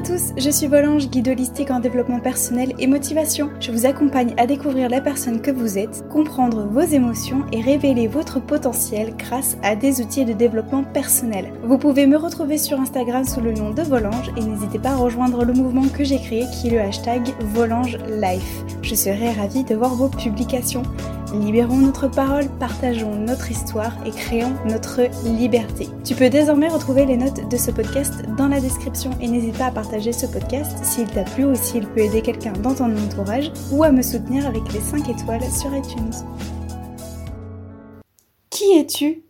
à 0.00 0.02
tous, 0.02 0.32
je 0.38 0.48
suis 0.48 0.66
Volange, 0.66 1.10
guide 1.10 1.28
holistique 1.28 1.70
en 1.70 1.78
développement 1.78 2.20
personnel 2.20 2.72
et 2.78 2.86
motivation. 2.86 3.50
Je 3.60 3.70
vous 3.70 3.84
accompagne 3.84 4.34
à 4.38 4.46
découvrir 4.46 4.88
la 4.88 5.02
personne 5.02 5.42
que 5.42 5.50
vous 5.50 5.76
êtes, 5.76 6.08
comprendre 6.08 6.66
vos 6.70 6.80
émotions 6.80 7.44
et 7.52 7.60
révéler 7.60 8.06
votre 8.06 8.40
potentiel 8.40 9.14
grâce 9.18 9.58
à 9.62 9.76
des 9.76 10.00
outils 10.00 10.24
de 10.24 10.32
développement 10.32 10.84
personnel. 10.84 11.52
Vous 11.64 11.76
pouvez 11.76 12.06
me 12.06 12.16
retrouver 12.16 12.56
sur 12.56 12.80
Instagram 12.80 13.24
sous 13.24 13.42
le 13.42 13.52
nom 13.52 13.72
de 13.72 13.82
Volange 13.82 14.30
et 14.38 14.40
n'hésitez 14.40 14.78
pas 14.78 14.92
à 14.92 14.96
rejoindre 14.96 15.44
le 15.44 15.52
mouvement 15.52 15.86
que 15.88 16.04
j'ai 16.04 16.18
créé 16.18 16.46
qui 16.46 16.68
est 16.68 16.70
le 16.70 16.80
hashtag 16.80 17.34
Volange 17.52 17.98
Life. 18.08 18.64
Je 18.80 18.94
serai 18.94 19.32
ravie 19.32 19.64
de 19.64 19.74
voir 19.74 19.94
vos 19.94 20.08
publications. 20.08 20.82
Libérons 21.32 21.76
notre 21.76 22.08
parole, 22.08 22.48
partageons 22.58 23.14
notre 23.14 23.52
histoire 23.52 23.92
et 24.04 24.10
créons 24.10 24.52
notre 24.66 25.02
liberté. 25.24 25.86
Tu 26.04 26.16
peux 26.16 26.28
désormais 26.28 26.68
retrouver 26.68 27.06
les 27.06 27.16
notes 27.16 27.48
de 27.48 27.56
ce 27.56 27.70
podcast 27.70 28.12
dans 28.36 28.48
la 28.48 28.60
description 28.60 29.12
et 29.20 29.28
n'hésite 29.28 29.56
pas 29.56 29.66
à 29.66 29.70
partager 29.70 30.12
ce 30.12 30.26
podcast 30.26 30.84
s'il 30.84 31.06
t'a 31.06 31.22
plu 31.22 31.44
ou 31.44 31.54
s'il 31.54 31.86
peut 31.86 32.00
aider 32.00 32.20
quelqu'un 32.20 32.52
dans 32.54 32.74
ton 32.74 32.96
entourage 32.96 33.52
ou 33.70 33.84
à 33.84 33.92
me 33.92 34.02
soutenir 34.02 34.44
avec 34.44 34.72
les 34.72 34.80
5 34.80 35.08
étoiles 35.08 35.44
sur 35.52 35.72
iTunes. 35.72 36.10
Qui 38.50 38.78
es-tu? 38.78 39.22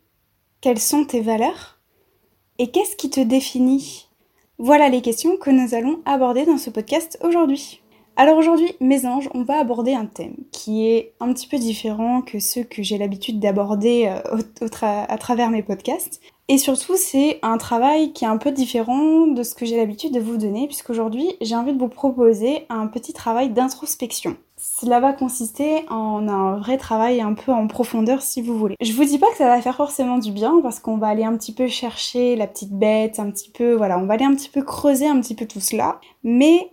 Quelles 0.63 0.79
sont 0.79 1.05
tes 1.05 1.21
valeurs? 1.21 1.81
Et 2.59 2.71
qu'est-ce 2.71 2.97
qui 2.97 3.11
te 3.11 3.21
définit? 3.21 4.09
Voilà 4.59 4.89
les 4.89 5.03
questions 5.03 5.37
que 5.37 5.51
nous 5.51 5.75
allons 5.75 6.01
aborder 6.07 6.47
dans 6.47 6.59
ce 6.59 6.71
podcast 6.71 7.19
aujourd'hui. 7.23 7.80
Alors 8.21 8.37
aujourd'hui, 8.37 8.75
mes 8.81 9.07
anges, 9.07 9.31
on 9.33 9.45
va 9.45 9.59
aborder 9.59 9.95
un 9.95 10.05
thème 10.05 10.35
qui 10.53 10.87
est 10.87 11.15
un 11.21 11.33
petit 11.33 11.47
peu 11.47 11.57
différent 11.57 12.21
que 12.21 12.39
ceux 12.39 12.65
que 12.65 12.83
j'ai 12.83 12.99
l'habitude 12.99 13.41
d'aborder 13.41 14.13
euh, 14.15 14.67
à 14.83 15.17
travers 15.17 15.49
mes 15.49 15.63
podcasts. 15.63 16.21
Et 16.49 16.59
surtout, 16.59 16.97
c'est 16.99 17.39
un 17.41 17.57
travail 17.57 18.13
qui 18.13 18.27
est 18.27 18.29
un 18.29 18.37
peu 18.37 18.53
différent 18.53 19.27
de 19.27 19.43
ce 19.43 19.55
que 19.55 19.65
j'ai 19.65 19.79
l'habitude 19.79 20.13
de 20.13 20.21
vous 20.21 20.37
donner, 20.37 20.67
puisqu'aujourd'hui, 20.67 21.33
j'ai 21.41 21.57
envie 21.57 21.73
de 21.73 21.79
vous 21.79 21.89
proposer 21.89 22.67
un 22.69 22.89
petit 22.89 23.15
travail 23.15 23.49
d'introspection. 23.49 24.37
Cela 24.59 25.01
va 25.01 25.15
consister 25.15 25.87
en 25.89 26.29
un 26.29 26.59
vrai 26.59 26.77
travail 26.77 27.23
un 27.23 27.33
peu 27.33 27.53
en 27.53 27.69
profondeur 27.69 28.21
si 28.21 28.43
vous 28.43 28.59
voulez. 28.59 28.77
Je 28.83 28.93
vous 28.93 29.05
dis 29.05 29.19
pas 29.19 29.31
que 29.31 29.39
ça 29.39 29.47
va 29.47 29.63
faire 29.63 29.77
forcément 29.77 30.19
du 30.19 30.31
bien 30.31 30.61
parce 30.63 30.79
qu'on 30.79 30.99
va 30.99 31.07
aller 31.07 31.25
un 31.25 31.39
petit 31.39 31.55
peu 31.55 31.69
chercher 31.69 32.37
la 32.37 32.47
petite 32.47 32.73
bête, 32.73 33.19
un 33.19 33.31
petit 33.31 33.49
peu, 33.51 33.73
voilà, 33.73 33.99
on 33.99 34.05
va 34.05 34.13
aller 34.13 34.27
un 34.27 34.35
petit 34.35 34.51
peu 34.51 34.61
creuser 34.61 35.07
un 35.07 35.19
petit 35.23 35.35
peu 35.35 35.47
tout 35.47 35.61
cela. 35.61 36.01
Mais 36.23 36.71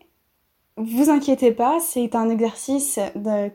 vous 0.78 1.09
inquiétez 1.09 1.52
pas, 1.52 1.80
c'est 1.80 2.14
un 2.14 2.30
exercice, 2.30 3.00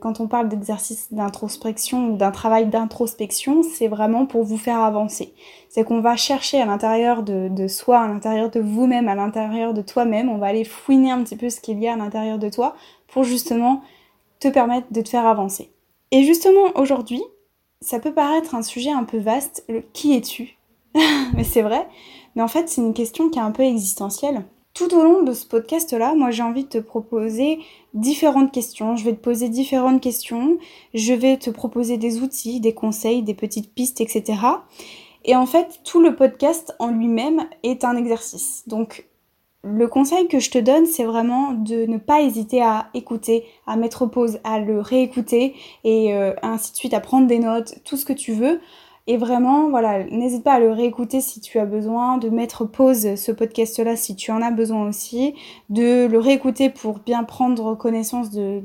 quand 0.00 0.18
on 0.18 0.26
parle 0.26 0.48
d'exercice 0.48 1.12
d'introspection 1.12 2.10
ou 2.10 2.16
d'un 2.16 2.32
travail 2.32 2.66
d'introspection, 2.66 3.62
c'est 3.62 3.86
vraiment 3.86 4.26
pour 4.26 4.42
vous 4.42 4.56
faire 4.56 4.80
avancer. 4.80 5.32
C'est 5.68 5.84
qu'on 5.84 6.00
va 6.00 6.16
chercher 6.16 6.60
à 6.60 6.66
l'intérieur 6.66 7.22
de, 7.22 7.68
soi, 7.68 8.00
à 8.00 8.08
l'intérieur 8.08 8.50
de 8.50 8.58
vous-même, 8.58 9.06
à 9.06 9.14
l'intérieur 9.14 9.72
de 9.72 9.82
toi-même, 9.82 10.28
on 10.28 10.38
va 10.38 10.46
aller 10.46 10.64
fouiner 10.64 11.12
un 11.12 11.22
petit 11.22 11.36
peu 11.36 11.48
ce 11.48 11.60
qu'il 11.60 11.80
y 11.80 11.86
a 11.86 11.92
à 11.92 11.96
l'intérieur 11.96 12.38
de 12.38 12.48
toi 12.48 12.74
pour 13.06 13.22
justement 13.22 13.82
te 14.40 14.48
permettre 14.48 14.88
de 14.90 15.00
te 15.00 15.08
faire 15.08 15.26
avancer. 15.26 15.70
Et 16.10 16.24
justement 16.24 16.72
aujourd'hui, 16.74 17.22
ça 17.80 18.00
peut 18.00 18.12
paraître 18.12 18.56
un 18.56 18.62
sujet 18.62 18.90
un 18.90 19.04
peu 19.04 19.18
vaste, 19.18 19.64
le 19.68 19.84
qui 19.92 20.16
es-tu? 20.16 20.58
Mais 21.34 21.44
c'est 21.44 21.62
vrai, 21.62 21.88
mais 22.34 22.42
en 22.42 22.48
fait 22.48 22.68
c'est 22.68 22.82
une 22.82 22.92
question 22.92 23.30
qui 23.30 23.38
est 23.38 23.42
un 23.42 23.50
peu 23.50 23.62
existentielle. 23.62 24.44
Tout 24.82 24.96
au 24.96 25.04
long 25.04 25.22
de 25.22 25.32
ce 25.32 25.46
podcast-là, 25.46 26.16
moi 26.16 26.32
j'ai 26.32 26.42
envie 26.42 26.64
de 26.64 26.68
te 26.68 26.78
proposer 26.78 27.60
différentes 27.94 28.50
questions. 28.50 28.96
Je 28.96 29.04
vais 29.04 29.12
te 29.12 29.20
poser 29.20 29.48
différentes 29.48 30.00
questions. 30.00 30.58
Je 30.92 31.14
vais 31.14 31.36
te 31.36 31.50
proposer 31.50 31.98
des 31.98 32.20
outils, 32.20 32.58
des 32.58 32.74
conseils, 32.74 33.22
des 33.22 33.34
petites 33.34 33.72
pistes, 33.72 34.00
etc. 34.00 34.40
Et 35.24 35.36
en 35.36 35.46
fait, 35.46 35.78
tout 35.84 36.00
le 36.00 36.16
podcast 36.16 36.74
en 36.80 36.88
lui-même 36.88 37.46
est 37.62 37.84
un 37.84 37.94
exercice. 37.96 38.64
Donc, 38.66 39.06
le 39.62 39.86
conseil 39.86 40.26
que 40.26 40.40
je 40.40 40.50
te 40.50 40.58
donne, 40.58 40.86
c'est 40.86 41.04
vraiment 41.04 41.52
de 41.52 41.86
ne 41.86 41.98
pas 41.98 42.20
hésiter 42.20 42.60
à 42.60 42.88
écouter, 42.92 43.44
à 43.68 43.76
mettre 43.76 44.06
pause, 44.06 44.40
à 44.42 44.58
le 44.58 44.80
réécouter 44.80 45.54
et 45.84 46.12
euh, 46.12 46.34
ainsi 46.42 46.72
de 46.72 46.76
suite, 46.76 46.94
à 46.94 46.98
prendre 46.98 47.28
des 47.28 47.38
notes, 47.38 47.76
tout 47.84 47.96
ce 47.96 48.04
que 48.04 48.12
tu 48.12 48.32
veux. 48.32 48.60
Et 49.08 49.16
vraiment, 49.16 49.68
voilà, 49.68 50.04
n'hésite 50.04 50.44
pas 50.44 50.54
à 50.54 50.60
le 50.60 50.70
réécouter 50.70 51.20
si 51.20 51.40
tu 51.40 51.58
as 51.58 51.64
besoin, 51.64 52.18
de 52.18 52.28
mettre 52.28 52.64
pause 52.64 53.16
ce 53.16 53.32
podcast-là 53.32 53.96
si 53.96 54.14
tu 54.14 54.30
en 54.30 54.40
as 54.40 54.52
besoin 54.52 54.88
aussi, 54.88 55.34
de 55.70 56.06
le 56.06 56.18
réécouter 56.18 56.70
pour 56.70 57.00
bien 57.00 57.24
prendre 57.24 57.74
connaissance 57.74 58.30
de, 58.30 58.62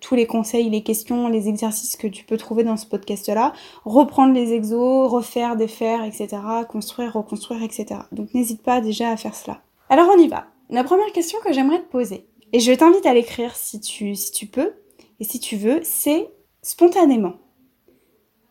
tous 0.00 0.14
les 0.14 0.26
conseils, 0.26 0.70
les 0.70 0.82
questions, 0.82 1.28
les 1.28 1.48
exercices 1.48 1.96
que 1.96 2.06
tu 2.06 2.24
peux 2.24 2.38
trouver 2.38 2.64
dans 2.64 2.78
ce 2.78 2.86
podcast-là, 2.86 3.52
reprendre 3.84 4.32
les 4.32 4.54
exos, 4.54 5.10
refaire, 5.10 5.56
défaire, 5.56 6.02
etc., 6.02 6.28
construire, 6.66 7.12
reconstruire, 7.12 7.62
etc. 7.62 8.00
Donc 8.12 8.32
n'hésite 8.32 8.62
pas 8.62 8.80
déjà 8.80 9.10
à 9.10 9.18
faire 9.18 9.34
cela. 9.34 9.60
Alors 9.90 10.08
on 10.14 10.18
y 10.18 10.28
va. 10.28 10.46
La 10.70 10.82
première 10.82 11.12
question 11.12 11.38
que 11.44 11.52
j'aimerais 11.52 11.82
te 11.82 11.90
poser, 11.90 12.26
et 12.54 12.60
je 12.60 12.72
t'invite 12.72 13.04
à 13.04 13.12
l'écrire 13.12 13.54
si 13.54 13.80
tu, 13.80 14.14
si 14.14 14.32
tu 14.32 14.46
peux, 14.46 14.72
et 15.20 15.24
si 15.24 15.40
tu 15.40 15.56
veux, 15.56 15.80
c'est 15.82 16.30
spontanément 16.62 17.34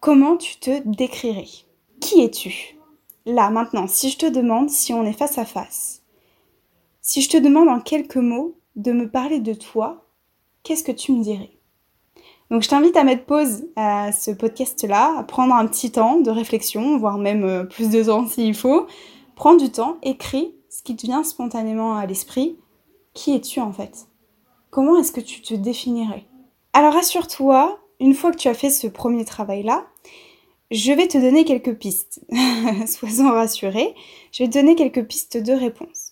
comment 0.04 0.36
tu 0.36 0.58
te 0.58 0.82
décrirais? 0.86 1.48
Qui 2.02 2.24
es-tu? 2.24 2.78
Là, 3.26 3.50
maintenant, 3.50 3.88
si 3.88 4.10
je 4.10 4.18
te 4.18 4.26
demande, 4.26 4.70
si 4.70 4.94
on 4.94 5.06
est 5.06 5.14
face 5.14 5.38
à 5.38 5.46
face, 5.46 6.04
si 7.00 7.22
je 7.22 7.30
te 7.30 7.38
demande 7.38 7.70
en 7.70 7.80
quelques 7.80 8.18
mots 8.18 8.54
de 8.76 8.92
me 8.92 9.10
parler 9.10 9.40
de 9.40 9.54
toi, 9.54 10.04
qu'est-ce 10.64 10.84
que 10.84 10.92
tu 10.92 11.14
me 11.14 11.24
dirais? 11.24 11.52
Donc 12.52 12.64
je 12.64 12.68
t'invite 12.68 12.98
à 12.98 13.06
mettre 13.06 13.24
pause 13.24 13.64
à 13.78 14.12
ce 14.12 14.32
podcast-là, 14.32 15.20
à 15.20 15.24
prendre 15.24 15.56
un 15.56 15.66
petit 15.68 15.94
temps 15.94 16.20
de 16.20 16.30
réflexion, 16.30 16.98
voire 16.98 17.18
même 17.18 17.46
euh, 17.46 17.64
plus 17.64 17.90
de 17.90 18.04
temps 18.04 18.28
s'il 18.28 18.56
faut. 18.56 18.88
Prends 19.38 19.56
du 19.56 19.72
temps, 19.72 20.00
écris 20.04 20.54
ce 20.68 20.84
qui 20.84 20.98
te 20.98 21.06
vient 21.06 21.24
spontanément 21.24 21.96
à 21.96 22.06
l'esprit. 22.06 22.58
Qui 23.14 23.36
es-tu 23.36 23.62
en 23.62 23.72
fait? 23.72 24.10
Comment 24.70 24.98
est-ce 24.98 25.14
que 25.14 25.22
tu 25.22 25.42
te 25.42 25.54
définirais? 25.54 26.26
Alors 26.74 26.98
assure-toi, 26.98 27.80
une 28.04 28.14
fois 28.14 28.32
que 28.32 28.38
tu 28.38 28.50
as 28.50 28.54
fait 28.54 28.70
ce 28.70 28.86
premier 28.86 29.24
travail-là, 29.24 29.86
je 30.72 30.92
vais 30.92 31.08
te 31.08 31.18
donner 31.18 31.46
quelques 31.46 31.76
pistes. 31.78 32.20
Sois-en 32.86 33.32
rassuré, 33.32 33.96
je 34.34 34.44
vais 34.44 34.50
te 34.50 34.60
donner 34.60 34.76
quelques 34.76 35.06
pistes 35.06 35.38
de 35.38 35.54
réponse. 35.54 36.12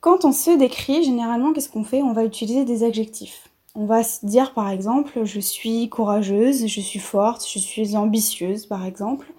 Quand 0.00 0.24
on 0.24 0.32
se 0.32 0.50
décrit, 0.56 1.04
généralement, 1.04 1.52
qu'est-ce 1.52 1.68
qu'on 1.68 1.84
fait? 1.84 2.00
On 2.00 2.14
va 2.14 2.24
utiliser 2.24 2.64
des 2.64 2.82
adjectifs. 2.82 3.50
On 3.74 3.84
va 3.84 4.00
dire 4.22 4.54
par 4.54 4.70
exemple, 4.70 5.24
je 5.24 5.38
suis 5.38 5.90
courageuse, 5.90 6.66
je 6.66 6.80
suis 6.80 6.98
forte, 6.98 7.46
je 7.46 7.58
suis 7.58 7.94
ambitieuse 7.94 8.64
par 8.64 8.86
exemple. 8.86 9.30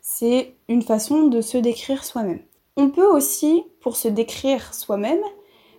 C'est 0.00 0.54
une 0.66 0.82
façon 0.82 1.24
de 1.24 1.42
se 1.42 1.58
décrire 1.58 2.04
soi-même. 2.04 2.40
On 2.78 2.88
peut 2.88 3.06
aussi, 3.06 3.64
pour 3.82 3.98
se 3.98 4.08
décrire 4.08 4.72
soi-même, 4.72 5.22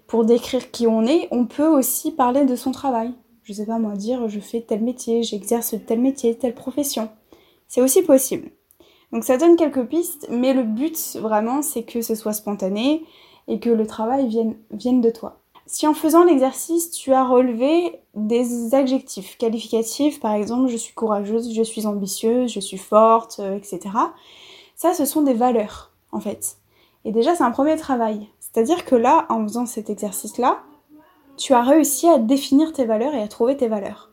pour 0.06 0.26
décrire 0.26 0.70
qui 0.70 0.86
on 0.86 1.08
est, 1.08 1.28
on 1.32 1.48
peut 1.48 1.68
aussi 1.68 2.12
parler 2.12 2.46
de 2.46 2.56
son 2.56 2.72
travail 2.72 3.16
je 3.48 3.54
sais 3.54 3.66
pas 3.66 3.80
moi, 3.80 3.94
dire 3.94 4.28
je 4.28 4.42
fais 4.42 4.60
tel 4.60 4.84
métier, 4.84 5.24
j'exerce 5.24 5.74
tel 5.86 6.02
métier, 6.02 6.38
telle 6.38 6.54
profession. 6.54 7.08
C'est 7.70 7.82
aussi 7.82 8.02
possible. 8.02 8.52
Donc 9.14 9.24
ça 9.24 9.38
donne 9.38 9.56
quelques 9.56 9.86
pistes, 9.86 10.28
mais 10.30 10.54
le 10.54 10.64
but 10.64 11.16
vraiment 11.22 11.62
c'est 11.62 11.84
que 11.84 12.02
ce 12.02 12.14
soit 12.14 12.34
spontané 12.34 13.06
et 13.48 13.62
que 13.62 13.70
le 13.70 13.88
travail 13.88 14.28
vienne, 14.28 14.58
vienne 14.72 15.00
de 15.00 15.10
toi. 15.10 15.40
Si 15.66 15.88
en 15.88 15.94
faisant 15.94 16.26
l'exercice 16.26 16.92
tu 16.92 17.14
as 17.14 17.26
relevé 17.26 18.02
des 18.16 18.76
adjectifs 18.76 19.38
qualificatifs, 19.38 20.20
par 20.20 20.34
exemple 20.34 20.68
je 20.68 20.76
suis 20.76 20.94
courageuse, 20.94 21.54
je 21.54 21.64
suis 21.64 21.88
ambitieuse, 21.88 22.52
je 22.52 22.60
suis 22.60 22.78
forte, 22.78 23.40
euh, 23.40 23.56
etc. 23.56 23.80
Ça 24.76 24.94
ce 24.94 25.06
sont 25.06 25.22
des 25.22 25.34
valeurs 25.34 25.94
en 26.12 26.20
fait. 26.20 26.58
Et 27.06 27.14
déjà 27.14 27.34
c'est 27.34 27.44
un 27.44 27.52
premier 27.52 27.78
travail. 27.78 28.28
C'est-à-dire 28.42 28.84
que 28.84 28.96
là, 28.96 29.26
en 29.30 29.44
faisant 29.44 29.66
cet 29.66 29.90
exercice-là, 29.90 30.64
tu 31.38 31.54
as 31.54 31.62
réussi 31.62 32.08
à 32.08 32.18
définir 32.18 32.74
tes 32.74 32.86
valeurs 32.86 33.14
et 33.14 33.22
à 33.22 33.28
trouver 33.28 33.56
tes 33.56 33.68
valeurs. 33.68 34.10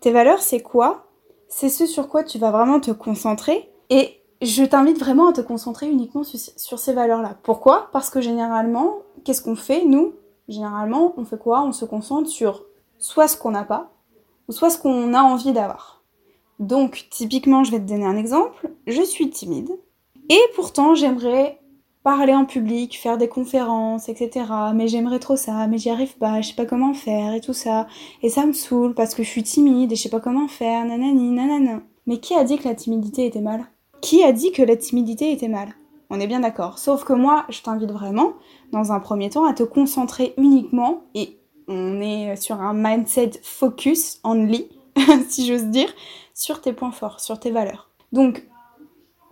Tes 0.00 0.12
valeurs, 0.12 0.40
c'est 0.40 0.60
quoi? 0.60 1.06
C'est 1.48 1.68
ce 1.68 1.86
sur 1.86 2.08
quoi 2.08 2.22
tu 2.22 2.38
vas 2.38 2.50
vraiment 2.50 2.78
te 2.78 2.90
concentrer. 2.90 3.70
Et 3.90 4.20
je 4.42 4.62
t'invite 4.62 4.98
vraiment 4.98 5.28
à 5.28 5.32
te 5.32 5.40
concentrer 5.40 5.88
uniquement 5.88 6.22
sur, 6.22 6.78
ces 6.78 6.92
valeurs-là. 6.92 7.36
Pourquoi? 7.42 7.88
Parce 7.92 8.10
que 8.10 8.20
généralement, 8.20 8.98
qu'est-ce 9.24 9.42
qu'on 9.42 9.56
fait, 9.56 9.84
nous? 9.84 10.14
Généralement, 10.48 11.14
on 11.16 11.24
fait 11.24 11.38
quoi? 11.38 11.62
On 11.62 11.72
se 11.72 11.84
concentre 11.84 12.28
sur 12.28 12.64
soit 12.98 13.28
ce 13.28 13.36
qu'on 13.36 13.50
n'a 13.50 13.64
pas, 13.64 13.90
ou 14.48 14.52
soit 14.52 14.70
ce 14.70 14.78
qu'on 14.78 15.14
a 15.14 15.22
envie 15.22 15.52
d'avoir. 15.52 16.02
Donc, 16.58 17.06
typiquement, 17.10 17.64
je 17.64 17.70
vais 17.70 17.80
te 17.80 17.88
donner 17.88 18.06
un 18.06 18.16
exemple. 18.16 18.70
Je 18.86 19.02
suis 19.02 19.30
timide. 19.30 19.70
Et 20.28 20.40
pourtant, 20.54 20.94
j'aimerais 20.94 21.60
parler 22.08 22.32
en 22.32 22.46
public, 22.46 22.98
faire 22.98 23.18
des 23.18 23.28
conférences, 23.28 24.08
etc. 24.08 24.46
Mais 24.74 24.88
j'aimerais 24.88 25.18
trop 25.18 25.36
ça, 25.36 25.66
mais 25.66 25.76
j'y 25.76 25.90
arrive 25.90 26.16
pas, 26.16 26.40
je 26.40 26.48
sais 26.48 26.54
pas 26.54 26.64
comment 26.64 26.94
faire 26.94 27.34
et 27.34 27.42
tout 27.42 27.52
ça. 27.52 27.86
Et 28.22 28.30
ça 28.30 28.46
me 28.46 28.54
saoule 28.54 28.94
parce 28.94 29.14
que 29.14 29.22
je 29.22 29.28
suis 29.28 29.42
timide 29.42 29.92
et 29.92 29.94
je 29.94 30.04
sais 30.04 30.08
pas 30.08 30.18
comment 30.18 30.48
faire, 30.48 30.86
nanani, 30.86 31.30
nanana. 31.32 31.82
Mais 32.06 32.16
qui 32.16 32.34
a 32.34 32.44
dit 32.44 32.56
que 32.56 32.66
la 32.66 32.74
timidité 32.74 33.26
était 33.26 33.42
mal? 33.42 33.66
Qui 34.00 34.22
a 34.22 34.32
dit 34.32 34.52
que 34.52 34.62
la 34.62 34.76
timidité 34.76 35.32
était 35.32 35.48
mal? 35.48 35.68
On 36.08 36.18
est 36.18 36.26
bien 36.26 36.40
d'accord. 36.40 36.78
Sauf 36.78 37.04
que 37.04 37.12
moi, 37.12 37.44
je 37.50 37.60
t'invite 37.60 37.92
vraiment, 37.92 38.32
dans 38.72 38.90
un 38.92 39.00
premier 39.00 39.28
temps, 39.28 39.44
à 39.44 39.52
te 39.52 39.62
concentrer 39.62 40.32
uniquement, 40.38 41.02
et 41.14 41.38
on 41.68 42.00
est 42.00 42.36
sur 42.36 42.58
un 42.62 42.72
mindset 42.72 43.32
focus, 43.42 44.18
only, 44.24 44.70
si 45.28 45.46
j'ose 45.46 45.66
dire, 45.66 45.92
sur 46.32 46.62
tes 46.62 46.72
points 46.72 46.90
forts, 46.90 47.20
sur 47.20 47.38
tes 47.38 47.50
valeurs. 47.50 47.90
Donc, 48.12 48.47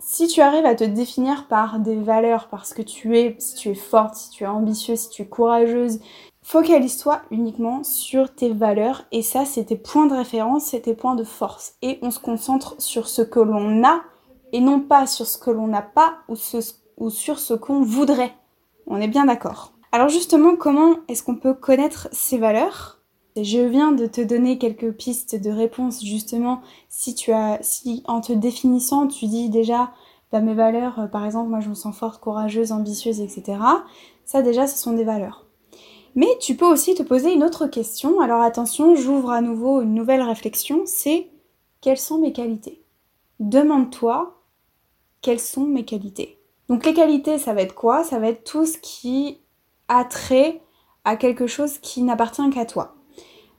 Si 0.09 0.27
tu 0.27 0.39
arrives 0.39 0.65
à 0.65 0.73
te 0.73 0.85
définir 0.85 1.47
par 1.49 1.79
des 1.79 1.97
valeurs, 1.97 2.47
parce 2.47 2.73
que 2.73 2.81
tu 2.81 3.17
es, 3.17 3.35
si 3.39 3.55
tu 3.55 3.69
es 3.71 3.75
forte, 3.75 4.15
si 4.15 4.29
tu 4.29 4.45
es 4.45 4.47
ambitieuse, 4.47 4.99
si 4.99 5.09
tu 5.09 5.23
es 5.23 5.27
courageuse, 5.27 5.99
focalise-toi 6.43 7.19
uniquement 7.29 7.83
sur 7.83 8.33
tes 8.33 8.53
valeurs 8.53 9.03
et 9.11 9.21
ça, 9.21 9.43
c'est 9.43 9.65
tes 9.65 9.75
points 9.75 10.05
de 10.05 10.15
référence, 10.15 10.67
c'est 10.67 10.79
tes 10.79 10.93
points 10.93 11.15
de 11.15 11.25
force. 11.25 11.73
Et 11.81 11.99
on 12.01 12.09
se 12.09 12.21
concentre 12.21 12.75
sur 12.77 13.09
ce 13.09 13.21
que 13.21 13.41
l'on 13.41 13.83
a 13.83 13.99
et 14.53 14.61
non 14.61 14.79
pas 14.79 15.07
sur 15.07 15.27
ce 15.27 15.37
que 15.37 15.51
l'on 15.51 15.67
n'a 15.67 15.81
pas 15.81 16.19
ou, 16.29 16.35
ou 16.95 17.09
sur 17.09 17.37
ce 17.37 17.53
qu'on 17.53 17.81
voudrait. 17.81 18.33
On 18.85 19.01
est 19.01 19.09
bien 19.09 19.25
d'accord. 19.25 19.73
Alors 19.91 20.07
justement, 20.07 20.55
comment 20.55 20.95
est-ce 21.09 21.21
qu'on 21.21 21.35
peut 21.35 21.53
connaître 21.53 22.07
ces 22.13 22.37
valeurs? 22.37 22.96
Je 23.43 23.59
viens 23.59 23.91
de 23.91 24.05
te 24.05 24.21
donner 24.21 24.57
quelques 24.57 24.91
pistes 24.91 25.35
de 25.35 25.49
réponse 25.49 26.03
justement 26.03 26.61
si 26.89 27.15
tu 27.15 27.31
as 27.31 27.59
si 27.61 28.03
en 28.07 28.21
te 28.21 28.33
définissant 28.33 29.07
tu 29.07 29.27
dis 29.27 29.49
déjà 29.49 29.91
bah, 30.31 30.39
mes 30.39 30.53
valeurs 30.53 30.99
euh, 30.99 31.07
par 31.07 31.25
exemple 31.25 31.49
moi 31.49 31.59
je 31.59 31.69
me 31.69 31.75
sens 31.75 31.95
forte, 31.95 32.21
courageuse, 32.21 32.71
ambitieuse 32.71 33.21
etc. 33.21 33.59
Ça 34.25 34.41
déjà 34.41 34.67
ce 34.67 34.77
sont 34.77 34.93
des 34.93 35.03
valeurs. 35.03 35.45
Mais 36.15 36.37
tu 36.39 36.55
peux 36.55 36.65
aussi 36.65 36.95
te 36.95 37.03
poser 37.03 37.31
une 37.31 37.43
autre 37.43 37.67
question. 37.67 38.19
Alors 38.21 38.41
attention, 38.41 38.95
j'ouvre 38.95 39.29
à 39.29 39.41
nouveau 39.41 39.81
une 39.83 39.93
nouvelle 39.93 40.23
réflexion, 40.23 40.81
c'est 40.85 41.29
quelles 41.79 41.99
sont 41.99 42.17
mes 42.17 42.33
qualités? 42.33 42.81
Demande-toi 43.39 44.33
quelles 45.21 45.39
sont 45.39 45.65
mes 45.65 45.85
qualités? 45.85 46.39
Donc 46.69 46.85
les 46.85 46.93
qualités, 46.93 47.37
ça 47.37 47.53
va 47.53 47.61
être 47.61 47.75
quoi? 47.75 48.03
Ça 48.03 48.17
va 48.17 48.29
être 48.29 48.43
tout 48.43 48.65
ce 48.65 48.77
qui 48.77 49.37
a 49.87 50.03
trait 50.05 50.61
à 51.05 51.15
quelque 51.15 51.47
chose 51.47 51.77
qui 51.77 52.01
n'appartient 52.01 52.49
qu'à 52.49 52.65
toi. 52.65 52.96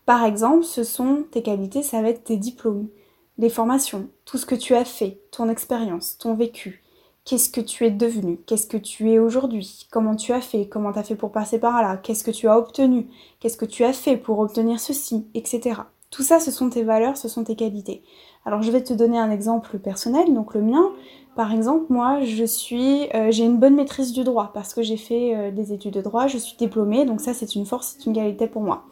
Par 0.09 0.25
exemple, 0.25 0.65
ce 0.65 0.85
sont 0.85 1.25
tes 1.31 1.43
qualités, 1.43 1.83
ça 1.83 2.01
va 2.01 2.09
être 2.09 2.25
tes 2.25 2.39
diplômes, 2.39 2.89
les 3.37 3.51
formations, 3.51 4.09
tout 4.25 4.39
ce 4.39 4.47
que 4.47 4.55
tu 4.55 4.75
as 4.75 4.87
fait, 4.87 5.21
ton 5.31 5.51
expérience, 5.51 6.17
ton 6.17 6.33
vécu. 6.33 6.83
Qu'est-ce 7.27 7.51
que 7.51 7.61
tu 7.61 7.85
es 7.85 7.91
devenu? 7.91 8.41
Qu'est-ce 8.47 8.69
que 8.69 8.79
tu 8.79 9.11
es 9.11 9.19
aujourd'hui? 9.19 9.87
Comment 9.91 10.17
tu 10.17 10.33
as 10.33 10.41
fait? 10.41 10.67
Comment 10.67 10.95
tu 10.95 10.99
as 10.99 11.03
fait 11.03 11.15
pour 11.15 11.31
passer 11.31 11.59
par 11.59 11.83
là? 11.83 11.99
Qu'est-ce 11.99 12.25
que 12.25 12.31
tu 12.31 12.49
as 12.49 12.57
obtenu? 12.57 13.07
Qu'est-ce 13.39 13.59
que 13.59 13.67
tu 13.67 13.85
as 13.85 13.93
fait 13.93 14.17
pour 14.17 14.39
obtenir 14.39 14.81
ceci? 14.81 15.27
Etc. 15.35 15.79
Tout 16.11 16.23
ça, 16.23 16.41
ce 16.41 16.51
sont 16.51 16.71
tes 16.71 16.85
valeurs, 16.85 17.19
ce 17.19 17.29
sont 17.29 17.45
tes 17.45 17.55
qualités. 17.55 18.03
Alors 18.47 18.63
je 18.63 18.71
vais 18.71 18.83
te 18.83 18.95
donner 18.95 19.19
un 19.19 19.31
exemple 19.31 19.79
personnel, 19.79 20.33
donc 20.33 20.55
le 20.55 20.63
mien. 20.63 20.91
Par 21.37 21.53
exemple, 21.53 21.85
moi, 21.91 22.23
je 22.25 22.45
suis, 22.45 23.09
euh, 23.15 23.31
j'ai 23.31 23.45
une 23.45 23.59
bonne 23.59 23.77
maîtrise 23.77 24.13
du 24.13 24.25
droit 24.25 24.51
parce 24.55 24.73
que 24.73 24.83
j'ai 24.83 24.97
fait 24.97 25.37
euh, 25.37 25.51
des 25.51 25.73
études 25.73 25.95
de 25.95 26.01
droit, 26.01 26.27
je 26.27 26.39
suis 26.39 26.57
diplômée, 26.57 27.05
donc 27.05 27.21
ça 27.21 27.35
c'est 27.35 27.55
une 27.55 27.67
force, 27.67 27.95
c'est 27.97 28.07
une 28.07 28.15
qualité 28.15 28.49
pour 28.49 28.63
moi. 28.63 28.85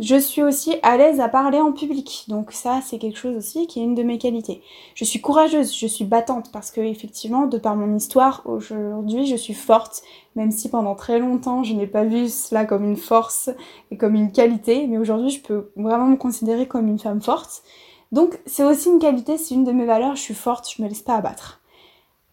Je 0.00 0.16
suis 0.16 0.42
aussi 0.42 0.74
à 0.82 0.96
l'aise 0.96 1.20
à 1.20 1.28
parler 1.28 1.58
en 1.58 1.70
public, 1.70 2.24
donc 2.26 2.50
ça 2.50 2.80
c'est 2.82 2.98
quelque 2.98 3.16
chose 3.16 3.36
aussi 3.36 3.68
qui 3.68 3.78
est 3.78 3.84
une 3.84 3.94
de 3.94 4.02
mes 4.02 4.18
qualités. 4.18 4.60
Je 4.96 5.04
suis 5.04 5.20
courageuse, 5.20 5.72
je 5.72 5.86
suis 5.86 6.04
battante 6.04 6.50
parce 6.50 6.72
que 6.72 6.80
effectivement, 6.80 7.46
de 7.46 7.58
par 7.58 7.76
mon 7.76 7.94
histoire, 7.94 8.42
aujourd'hui 8.44 9.24
je 9.24 9.36
suis 9.36 9.54
forte, 9.54 10.02
même 10.34 10.50
si 10.50 10.68
pendant 10.68 10.96
très 10.96 11.20
longtemps 11.20 11.62
je 11.62 11.74
n'ai 11.74 11.86
pas 11.86 12.02
vu 12.02 12.28
cela 12.28 12.64
comme 12.64 12.84
une 12.84 12.96
force 12.96 13.50
et 13.92 13.96
comme 13.96 14.16
une 14.16 14.32
qualité, 14.32 14.88
mais 14.88 14.98
aujourd'hui 14.98 15.30
je 15.30 15.40
peux 15.40 15.70
vraiment 15.76 16.08
me 16.08 16.16
considérer 16.16 16.66
comme 16.66 16.88
une 16.88 16.98
femme 16.98 17.22
forte. 17.22 17.62
Donc 18.10 18.40
c'est 18.46 18.64
aussi 18.64 18.88
une 18.88 18.98
qualité, 18.98 19.38
c'est 19.38 19.54
une 19.54 19.64
de 19.64 19.70
mes 19.70 19.86
valeurs, 19.86 20.16
je 20.16 20.22
suis 20.22 20.34
forte, 20.34 20.68
je 20.76 20.82
me 20.82 20.88
laisse 20.88 21.02
pas 21.02 21.14
abattre 21.14 21.60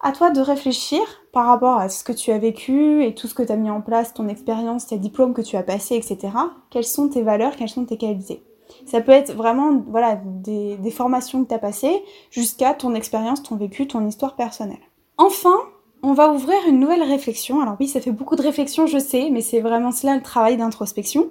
à 0.02 0.12
toi 0.12 0.30
de 0.32 0.42
réfléchir 0.42 1.02
par 1.32 1.46
rapport 1.46 1.78
à 1.78 1.90
ce 1.90 2.04
que 2.04 2.12
tu 2.12 2.32
as 2.32 2.38
vécu 2.38 3.04
et 3.04 3.14
tout 3.14 3.28
ce 3.28 3.34
que 3.34 3.44
tu 3.44 3.52
as 3.52 3.56
mis 3.56 3.70
en 3.70 3.82
place, 3.82 4.14
ton 4.14 4.28
expérience, 4.28 4.88
tes 4.88 4.98
diplômes 4.98 5.34
que 5.34 5.42
tu 5.42 5.56
as 5.56 5.64
passés, 5.64 5.96
etc. 5.96 6.34
Quelles 6.70 6.86
sont 6.86 7.10
tes 7.10 7.22
valeurs, 7.22 7.56
quelles 7.56 7.70
sont 7.70 7.86
tes 7.86 7.98
qualités? 7.98 8.44
Ça 8.86 9.02
peut 9.02 9.12
être 9.12 9.34
vraiment 9.34 9.84
voilà, 9.88 10.16
des, 10.16 10.78
des 10.78 10.92
formations 10.92 11.44
que 11.44 11.50
tu 11.50 11.54
as 11.54 11.60
passées 11.60 12.04
jusqu'à 12.30 12.74
ton 12.74 12.96
expérience, 12.96 13.44
ton 13.44 13.58
vécu, 13.58 13.88
ton 13.88 14.06
histoire 14.08 14.36
personnelle. 14.36 14.80
Enfin, 15.18 15.56
on 16.04 16.14
va 16.14 16.32
ouvrir 16.32 16.58
une 16.68 16.80
nouvelle 16.80 17.04
réflexion. 17.04 17.62
Alors 17.62 17.76
oui, 17.80 17.88
ça 17.88 18.02
fait 18.02 18.12
beaucoup 18.12 18.36
de 18.36 18.42
réflexions, 18.42 18.88
je 18.88 18.98
sais, 18.98 19.30
mais 19.30 19.42
c'est 19.42 19.62
vraiment 19.62 19.92
cela 19.92 20.16
le 20.16 20.22
travail 20.22 20.58
d'introspection. 20.58 21.30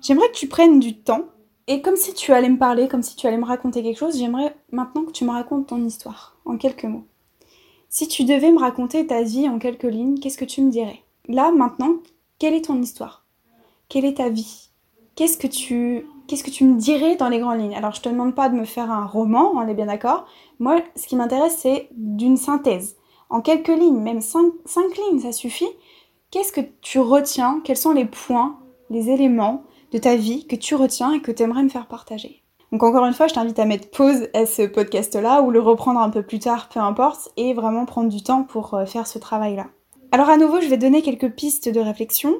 J'aimerais 0.00 0.28
que 0.28 0.36
tu 0.36 0.48
prennes 0.48 0.80
du 0.80 0.98
temps 0.98 1.22
et 1.66 1.80
comme 1.80 1.96
si 1.96 2.12
tu 2.12 2.32
allais 2.32 2.48
me 2.48 2.58
parler, 2.58 2.88
comme 2.88 3.02
si 3.02 3.16
tu 3.16 3.26
allais 3.26 3.38
me 3.38 3.44
raconter 3.44 3.82
quelque 3.82 3.98
chose, 3.98 4.18
j'aimerais 4.18 4.54
maintenant 4.70 5.04
que 5.04 5.12
tu 5.12 5.24
me 5.24 5.30
racontes 5.30 5.68
ton 5.68 5.82
histoire 5.84 6.36
en 6.44 6.58
quelques 6.58 6.84
mots. 6.84 7.06
Si 7.96 8.08
tu 8.08 8.24
devais 8.24 8.50
me 8.50 8.58
raconter 8.58 9.06
ta 9.06 9.22
vie 9.22 9.48
en 9.48 9.60
quelques 9.60 9.84
lignes, 9.84 10.18
qu'est-ce 10.18 10.36
que 10.36 10.44
tu 10.44 10.62
me 10.62 10.70
dirais? 10.72 11.04
Là, 11.28 11.52
maintenant, 11.52 11.98
quelle 12.40 12.54
est 12.54 12.64
ton 12.64 12.82
histoire? 12.82 13.24
Quelle 13.88 14.04
est 14.04 14.16
ta 14.16 14.30
vie? 14.30 14.70
Qu'est-ce 15.14 15.38
que 15.38 15.46
tu 15.46 16.64
me 16.64 16.76
dirais 16.76 17.14
dans 17.14 17.28
les 17.28 17.38
grandes 17.38 17.60
lignes? 17.60 17.76
Alors, 17.76 17.94
je 17.94 18.00
te 18.00 18.08
demande 18.08 18.34
pas 18.34 18.48
de 18.48 18.56
me 18.56 18.64
faire 18.64 18.90
un 18.90 19.06
roman, 19.06 19.52
on 19.54 19.68
est 19.68 19.74
bien 19.74 19.86
d'accord. 19.86 20.26
Moi, 20.58 20.82
ce 20.96 21.06
qui 21.06 21.14
m'intéresse, 21.14 21.56
c'est 21.56 21.88
d'une 21.92 22.36
synthèse. 22.36 22.96
En 23.30 23.40
quelques 23.40 23.68
lignes, 23.68 24.00
même 24.00 24.20
cinq, 24.20 24.52
cinq 24.64 24.96
lignes, 24.96 25.20
ça 25.20 25.30
suffit? 25.30 25.70
Qu'est-ce 26.32 26.50
que 26.50 26.62
tu 26.80 26.98
retiens? 26.98 27.60
Quels 27.62 27.76
sont 27.76 27.92
les 27.92 28.06
points, 28.06 28.58
les 28.90 29.08
éléments 29.08 29.62
de 29.92 29.98
ta 29.98 30.16
vie 30.16 30.48
que 30.48 30.56
tu 30.56 30.74
retiens 30.74 31.12
et 31.12 31.20
que 31.20 31.30
tu 31.30 31.44
aimerais 31.44 31.62
me 31.62 31.68
faire 31.68 31.86
partager? 31.86 32.43
Donc 32.74 32.82
encore 32.82 33.06
une 33.06 33.14
fois, 33.14 33.28
je 33.28 33.34
t'invite 33.34 33.60
à 33.60 33.66
mettre 33.66 33.88
pause 33.88 34.26
à 34.34 34.46
ce 34.46 34.62
podcast-là 34.62 35.42
ou 35.42 35.52
le 35.52 35.60
reprendre 35.60 36.00
un 36.00 36.10
peu 36.10 36.24
plus 36.24 36.40
tard, 36.40 36.68
peu 36.68 36.80
importe, 36.80 37.30
et 37.36 37.54
vraiment 37.54 37.86
prendre 37.86 38.08
du 38.08 38.20
temps 38.20 38.42
pour 38.42 38.74
euh, 38.74 38.84
faire 38.84 39.06
ce 39.06 39.20
travail-là. 39.20 39.66
Alors 40.10 40.28
à 40.28 40.36
nouveau, 40.36 40.60
je 40.60 40.66
vais 40.66 40.76
donner 40.76 41.00
quelques 41.00 41.30
pistes 41.30 41.68
de 41.68 41.78
réflexion. 41.78 42.34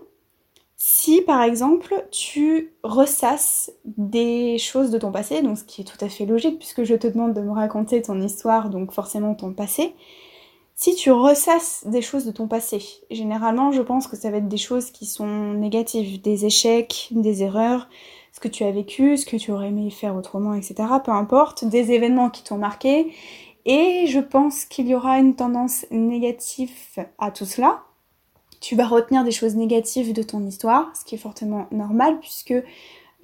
Si 0.76 1.22
par 1.22 1.40
exemple 1.40 2.04
tu 2.10 2.74
ressasses 2.82 3.70
des 3.84 4.58
choses 4.58 4.90
de 4.90 4.98
ton 4.98 5.12
passé, 5.12 5.40
donc 5.40 5.56
ce 5.56 5.62
qui 5.62 5.82
est 5.82 5.84
tout 5.84 6.04
à 6.04 6.08
fait 6.08 6.26
logique 6.26 6.58
puisque 6.58 6.82
je 6.82 6.96
te 6.96 7.06
demande 7.06 7.32
de 7.32 7.40
me 7.40 7.52
raconter 7.52 8.02
ton 8.02 8.20
histoire, 8.20 8.70
donc 8.70 8.90
forcément 8.90 9.36
ton 9.36 9.52
passé, 9.52 9.94
si 10.74 10.96
tu 10.96 11.12
ressasses 11.12 11.84
des 11.86 12.02
choses 12.02 12.24
de 12.24 12.32
ton 12.32 12.48
passé, 12.48 12.82
généralement 13.08 13.70
je 13.70 13.82
pense 13.82 14.08
que 14.08 14.16
ça 14.16 14.32
va 14.32 14.38
être 14.38 14.48
des 14.48 14.56
choses 14.56 14.90
qui 14.90 15.06
sont 15.06 15.52
négatives, 15.52 16.20
des 16.20 16.44
échecs, 16.44 17.06
des 17.12 17.44
erreurs, 17.44 17.88
ce 18.34 18.40
que 18.40 18.48
tu 18.48 18.64
as 18.64 18.72
vécu, 18.72 19.16
ce 19.16 19.26
que 19.26 19.36
tu 19.36 19.52
aurais 19.52 19.68
aimé 19.68 19.90
faire 19.90 20.16
autrement, 20.16 20.54
etc. 20.54 20.74
Peu 21.04 21.12
importe, 21.12 21.64
des 21.64 21.92
événements 21.92 22.30
qui 22.30 22.42
t'ont 22.42 22.58
marqué. 22.58 23.14
Et 23.64 24.06
je 24.08 24.18
pense 24.18 24.64
qu'il 24.64 24.88
y 24.88 24.94
aura 24.94 25.18
une 25.18 25.36
tendance 25.36 25.86
négative 25.92 26.72
à 27.18 27.30
tout 27.30 27.44
cela. 27.44 27.84
Tu 28.60 28.74
vas 28.74 28.88
retenir 28.88 29.22
des 29.22 29.30
choses 29.30 29.54
négatives 29.54 30.12
de 30.12 30.22
ton 30.24 30.44
histoire, 30.44 30.90
ce 30.96 31.04
qui 31.04 31.14
est 31.14 31.18
fortement 31.18 31.68
normal 31.70 32.18
puisque 32.18 32.50
euh, 32.50 32.62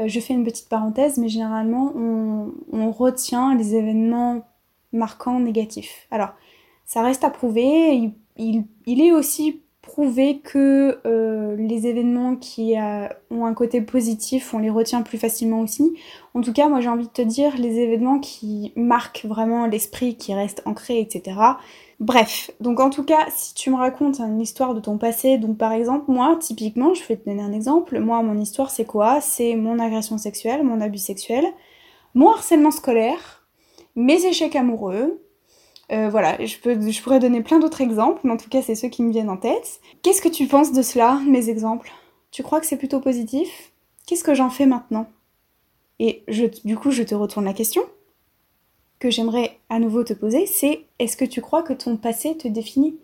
je 0.07 0.21
fais 0.21 0.33
une 0.33 0.45
petite 0.45 0.69
parenthèse, 0.69 1.19
mais 1.19 1.29
généralement 1.29 1.93
on, 1.97 2.93
retient 2.93 3.57
les 3.57 3.75
événements 3.75 4.47
marquants 4.93 5.41
négatifs. 5.41 6.07
Alors, 6.13 6.31
ça 6.85 7.03
reste 7.03 7.25
à 7.25 7.31
prouver. 7.31 8.13
il, 8.37 8.65
il 8.87 9.01
est 9.01 9.13
aussi 9.13 9.63
prouver 9.83 10.41
que 10.41 10.99
euh, 11.07 11.57
les 11.57 11.87
événements 11.87 12.37
qui 12.37 12.79
euh, 12.79 13.09
ont 13.31 13.47
un 13.47 13.55
côté 13.55 13.81
positif, 13.81 14.53
on 14.53 14.59
les 14.59 14.71
retient 14.71 15.03
plus 15.03 15.19
facilement 15.19 15.61
aussi. 15.61 15.95
En 16.35 16.43
tout 16.43 16.53
cas, 16.53 16.69
moi 16.69 16.81
j'ai 16.81 16.89
envie 16.89 17.07
de 17.07 17.13
te 17.13 17.23
dire 17.23 17.57
les 17.57 17.79
événements 17.79 18.19
qui 18.19 18.73
marquent 18.77 19.25
vraiment 19.25 19.67
l'esprit, 19.67 20.17
qui 20.17 20.35
restent 20.35 20.63
ancrés, 20.67 21.01
etc. 21.01 21.37
Bref, 21.99 22.51
donc 22.61 22.79
en 22.81 22.91
tout 22.91 23.05
cas, 23.05 23.27
si 23.35 23.55
tu 23.55 23.71
me 23.71 23.77
racontes 23.77 24.21
une 24.21 24.41
histoire 24.41 24.75
de 24.75 24.81
ton 24.81 24.99
passé, 24.99 25.39
donc 25.39 25.57
par 25.57 25.73
exemple, 25.73 26.11
moi, 26.11 26.37
typiquement, 26.39 26.95
je 26.95 27.05
vais 27.05 27.17
te 27.17 27.29
donner 27.29 27.43
un 27.43 27.53
exemple, 27.53 27.99
moi, 28.01 28.23
mon 28.23 28.39
histoire, 28.39 28.71
c'est 28.71 28.87
quoi? 28.87 29.21
C'est 29.21 29.55
mon 29.55 29.79
agression 29.79 30.19
sexuelle, 30.19 30.63
mon 30.63 30.81
abus 30.81 30.99
sexuel, 30.99 31.45
mon 32.15 32.31
harcèlement 32.31 32.71
scolaire, 32.71 33.47
mes 33.97 34.25
échecs 34.27 34.57
amoureux, 34.57 35.23
euh, 35.93 36.09
voilà, 36.09 36.39
je, 36.45 37.01
pourrais 37.03 37.19
donner 37.19 37.43
plein 37.43 37.59
d'autres 37.59 37.81
exemples, 37.81 38.21
mais 38.25 38.33
en 38.33 38.37
tout 38.37 38.49
cas, 38.49 38.63
c'est 38.63 38.75
ceux 38.75 38.89
qui 38.89 39.03
me 39.03 39.11
viennent 39.11 39.31
en 39.31 39.37
tête. 39.37 39.81
Qu'est-ce 40.03 40.23
que 40.23 40.29
tu 40.29 40.47
penses 40.47 40.73
de 40.73 40.83
cela, 40.83 41.21
mes 41.27 41.49
exemples? 41.49 41.91
Tu 42.31 42.43
crois 42.43 42.61
que 42.61 42.67
c'est 42.67 42.77
plutôt 42.77 43.01
positif? 43.01 43.73
Qu'est-ce 44.07 44.25
que 44.25 44.35
j'en 44.35 44.51
fais 44.51 44.67
maintenant? 44.67 45.09
Et 45.99 46.23
du 46.65 46.77
coup, 46.77 46.91
je 46.91 47.03
te 47.03 47.15
retourne 47.15 47.45
la 47.45 47.53
question 47.53 47.83
que 49.01 49.11
j'aimerais 49.11 49.59
à 49.71 49.79
nouveau 49.79 50.05
te 50.05 50.13
poser, 50.13 50.47
c'est 50.47 50.85
est-ce 50.99 51.17
que 51.17 51.25
tu 51.25 51.41
crois 51.41 51.63
que 51.63 51.73
ton 51.73 51.97
passé 51.97 52.37
te 52.37 52.47
définit? 52.47 52.99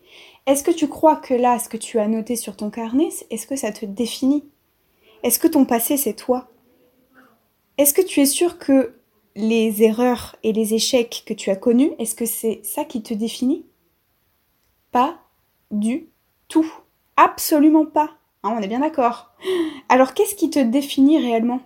Est-ce 0.47 0.63
que 0.63 0.71
tu 0.71 0.89
crois 0.89 1.17
que 1.17 1.35
là, 1.35 1.59
ce 1.59 1.71
que 1.71 1.79
tu 1.79 1.99
as 1.99 2.07
noté 2.07 2.37
sur 2.37 2.55
ton 2.55 2.71
carnet, 2.71 3.09
est-ce 3.31 3.47
que 3.47 3.57
ça 3.57 3.73
te 3.73 3.87
définit? 3.87 4.45
Est-ce 5.23 5.39
que 5.39 5.49
ton 5.49 5.65
passé, 5.65 5.97
c'est 5.97 6.13
toi? 6.13 6.49
Est-ce 7.79 7.95
que 7.95 8.03
tu 8.03 8.21
es 8.21 8.27
sûr 8.27 8.59
que 8.59 8.95
les 9.37 9.83
erreurs 9.83 10.35
et 10.43 10.53
les 10.53 10.75
échecs 10.75 11.23
que 11.27 11.35
tu 11.35 11.51
as 11.51 11.57
connus, 11.57 11.93
est-ce 11.99 12.15
que 12.15 12.27
c'est 12.27 12.61
ça 12.65 12.85
qui 12.85 13.03
te 13.03 13.15
définit? 13.15 13.67
Pas 14.91 15.21
du 15.71 16.09
tout. 16.49 16.67
Absolument 17.17 17.85
pas. 17.85 18.17
Hein, 18.43 18.55
on 18.57 18.63
est 18.63 18.69
bien 18.69 18.81
d'accord. 18.81 19.33
Alors 19.89 20.15
qu'est-ce 20.15 20.35
qui 20.35 20.49
te 20.49 20.59
définit 20.59 21.19
réellement? 21.19 21.61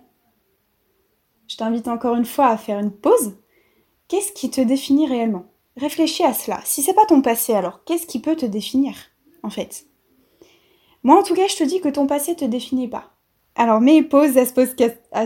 Je 1.47 1.57
t'invite 1.57 1.89
encore 1.89 2.17
une 2.17 2.25
fois 2.25 2.49
à 2.49 2.57
faire 2.57 2.79
une 2.79 2.93
pause. 2.93 3.37
Qu'est-ce 4.09 4.33
qui 4.33 4.51
te 4.51 4.61
définit 4.61 5.07
réellement? 5.07 5.47
Réfléchis 5.77 6.25
à 6.25 6.35
cela. 6.35 6.61
Si 6.65 6.83
c'est 6.83 6.95
pas 6.95 7.07
ton 7.07 7.23
passé, 7.23 7.55
alors 7.55 7.85
qu'est-ce 7.85 8.07
qui 8.07 8.21
peut 8.21 8.37
te 8.37 8.47
définir 8.47 8.97
en 9.43 9.51
fait? 9.51 9.87
Moi 11.05 11.19
en 11.19 11.23
tout 11.23 11.35
cas, 11.35 11.47
je 11.47 11.57
te 11.57 11.65
dis 11.65 11.81
que 11.81 11.89
ton 11.89 12.07
passé 12.07 12.35
te 12.35 12.45
définit 12.45 12.89
pas. 12.89 13.15
Alors 13.57 13.81
mets 13.81 14.03
pause 14.03 14.39
à 14.39 14.47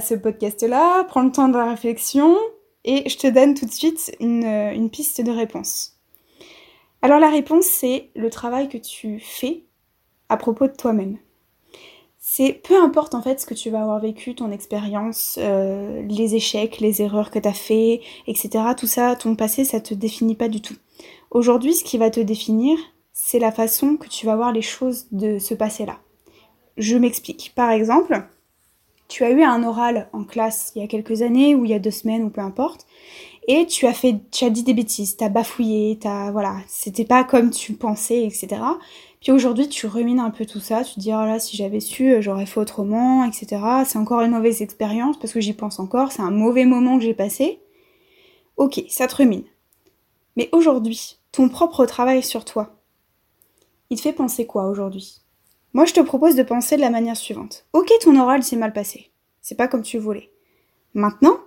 ce 0.01 0.15
podcast-là, 0.15 1.05
prends 1.05 1.23
le 1.23 1.33
temps 1.33 1.49
de 1.49 1.57
la 1.57 1.71
réflexion 1.71 2.37
et 2.85 3.09
je 3.09 3.17
te 3.17 3.27
donne 3.27 3.55
tout 3.55 3.67
de 3.67 3.73
suite 3.73 4.15
une, 4.21 4.91
piste 4.91 5.21
de 5.21 5.31
réponse. 5.31 5.93
Alors 7.03 7.19
la 7.19 7.31
réponse, 7.31 7.67
c'est 7.67 8.11
le 8.15 8.31
travail 8.31 8.69
que 8.69 8.79
tu 8.79 9.21
fais 9.21 9.65
à 10.29 10.37
propos 10.37 10.67
de 10.67 10.73
toi-même. 10.73 11.19
C'est 12.19 12.55
peu 12.55 12.83
importe 12.83 13.15
en 13.15 13.21
fait 13.21 13.41
ce 13.41 13.47
que 13.47 13.53
tu 13.53 13.69
vas 13.69 13.83
avoir 13.83 14.01
vécu, 14.01 14.35
ton 14.35 14.51
expérience, 14.51 15.39
euh, 15.39 16.03
les 16.09 16.35
échecs, 16.35 16.81
les 16.81 17.03
erreurs 17.03 17.31
que 17.31 17.39
tu 17.39 17.49
as 17.49 17.53
fait, 17.53 18.01
etc. 18.27 18.65
Tout 18.77 18.87
ça, 18.87 19.15
ton 19.15 19.37
passé, 19.37 19.65
ça 19.65 19.81
te 19.81 19.93
définit 19.93 20.35
pas 20.35 20.49
du 20.49 20.63
tout. 20.63 20.77
Aujourd'hui, 21.31 21.75
ce 21.75 21.85
qui 21.85 21.99
va 21.99 22.09
te 22.09 22.21
définir, 22.21 22.79
c'est 23.13 23.39
la 23.39 23.53
façon 23.53 23.97
que 23.97 24.09
tu 24.09 24.25
vas 24.25 24.37
voir 24.37 24.53
les 24.53 24.63
choses 24.63 25.07
de 25.13 25.39
ce 25.39 25.53
passé-là. 25.53 25.99
Je 26.77 26.97
m'explique. 26.97 27.53
Par 27.55 27.71
exemple, 27.71 28.25
tu 29.09 29.25
as 29.25 29.31
eu 29.31 29.43
un 29.43 29.63
oral 29.63 30.09
en 30.13 30.25
classe 30.25 30.73
il 30.75 30.83
y 30.83 30.85
a 30.85 30.89
quelques 30.89 31.23
années 31.23 31.55
ou 31.55 31.65
il 31.65 31.71
y 31.71 31.75
a 31.75 31.79
deux 31.79 31.91
semaines 31.91 32.25
ou 32.25 32.31
peu 32.31 32.41
importe, 32.41 32.87
et 33.47 33.67
tu 33.67 33.87
as 33.87 33.93
fait, 33.93 34.17
tu 34.31 34.45
as 34.45 34.51
dit 34.51 34.63
des 34.63 34.75
bêtises, 34.75 35.17
t'as 35.17 35.29
bafouillé, 35.29 35.99
t'as, 36.01 36.31
voilà, 36.31 36.57
c'était 36.67 37.05
pas 37.05 37.25
comme 37.25 37.51
tu 37.51 37.75
pensais, 37.75 38.25
etc. 38.25 38.63
Puis 39.21 39.33
aujourd'hui, 39.33 39.69
tu 39.69 39.87
rumines 39.87 40.21
un 40.21 40.31
peu 40.31 40.47
tout 40.47 40.61
ça, 40.61 40.83
tu 40.83 40.95
te 40.95 41.01
dis, 41.01 41.13
oh 41.13 41.25
là, 41.25 41.39
si 41.39 41.57
j'avais 41.57 41.81
su, 41.81 42.23
j'aurais 42.23 42.47
fait 42.47 42.61
autrement, 42.61 43.25
etc. 43.25 43.63
C'est 43.85 43.99
encore 43.99 44.21
une 44.23 44.33
mauvaise 44.33 44.63
expérience 44.63 45.19
parce 45.19 45.33
que 45.33 45.41
j'y 45.41 45.53
pense 45.53 45.79
encore, 45.79 46.13
c'est 46.13 46.23
un 46.23 46.31
mauvais 46.31 46.65
moment 46.65 46.99
que 46.99 47.05
j'ai 47.05 47.15
passé. 47.15 47.61
Ok, 48.57 48.83
ça 48.89 49.07
te 49.07 49.17
rumine. 49.17 49.45
Mais 50.37 50.49
aujourd'hui, 50.53 51.19
ton 51.33 51.49
propre 51.49 51.87
travail 51.87 52.23
sur 52.23 52.45
toi, 52.45 52.77
il 53.91 53.97
te 53.97 54.03
fait 54.03 54.13
penser 54.13 54.47
quoi 54.47 54.67
aujourd'hui? 54.69 55.24
Moi, 55.75 55.85
je 55.87 55.93
te 55.93 56.01
propose 56.01 56.37
de 56.37 56.45
penser 56.45 56.77
de 56.77 56.81
la 56.81 56.91
manière 56.91 57.17
suivante. 57.17 57.67
Ok, 57.73 57.91
ton 58.01 58.19
oral 58.19 58.45
s'est 58.45 58.57
mal 58.57 58.73
passé. 58.73 59.11
C'est 59.43 59.57
pas 59.57 59.67
comme 59.67 59.83
tu 59.83 59.99
voulais. 59.99 60.31
Maintenant, 60.95 61.39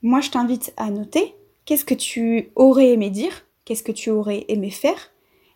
moi, 0.00 0.22
je 0.22 0.30
t'invite 0.30 0.72
à 0.78 0.90
noter 0.90 1.34
qu'est-ce 1.66 1.84
que 1.84 1.94
tu 1.94 2.50
aurais 2.56 2.88
aimé 2.88 3.10
dire, 3.10 3.46
qu'est-ce 3.66 3.82
que 3.82 3.92
tu 3.92 4.08
aurais 4.08 4.46
aimé 4.48 4.70
faire, 4.70 5.10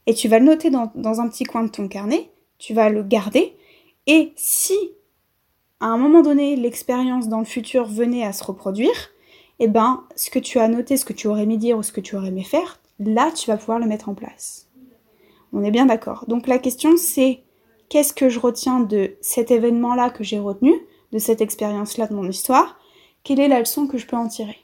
et 0.07 0.13
tu 0.13 0.29
vas 0.29 0.39
le 0.39 0.45
noter 0.45 0.69
dans, 0.71 1.21
un 1.21 1.29
petit 1.29 1.45
coin 1.45 1.63
de 1.65 1.71
ton 1.71 1.89
carnet, 1.89 2.31
tu 2.59 2.75
vas 2.75 2.91
le 2.91 3.03
garder, 3.03 3.57
et 4.07 4.33
si 4.37 4.77
à 5.81 5.87
un 5.87 5.97
moment 5.97 6.21
donné 6.23 6.57
l'expérience 6.57 7.29
dans 7.29 7.39
le 7.39 7.45
futur 7.45 7.87
venait 7.87 8.25
à 8.25 8.33
se 8.33 8.45
reproduire, 8.45 9.11
eh 9.61 9.69
ben, 9.69 10.05
ce 10.15 10.29
que 10.29 10.39
tu 10.39 10.59
as 10.59 10.69
noté, 10.69 10.97
ce 10.97 11.05
que 11.05 11.13
tu 11.13 11.29
aurais 11.29 11.45
aimé 11.45 11.57
dire 11.57 11.79
ou 11.79 11.83
ce 11.83 11.93
que 11.93 12.01
tu 12.01 12.17
aurais 12.17 12.29
aimé 12.29 12.45
faire, 12.45 12.81
là, 12.99 13.31
tu 13.31 13.49
vas 13.49 13.57
pouvoir 13.57 13.79
le 13.79 13.87
mettre 13.87 14.09
en 14.09 14.15
place. 14.15 14.69
On 15.53 15.65
est 15.65 15.71
bien 15.71 15.87
d'accord. 15.87 16.25
Donc 16.29 16.47
la 16.47 16.59
question, 16.59 16.97
c'est 16.97 17.43
qu'est-ce 17.93 18.15
que 18.15 18.31
je 18.31 18.41
retiens 18.41 18.81
de 18.81 19.19
cet 19.21 19.51
événement-là 19.51 20.09
que 20.09 20.25
j'ai 20.25 20.39
retenu, 20.39 20.73
de 21.13 21.19
cette 21.19 21.43
expérience-là 21.43 22.07
de 22.07 22.15
mon 22.15 22.27
histoire, 22.27 22.79
quelle 23.23 23.39
est 23.39 23.49
la 23.49 23.59
leçon 23.59 23.87
que 23.87 23.99
je 23.99 24.07
peux 24.07 24.17
en 24.17 24.29
tirer? 24.29 24.57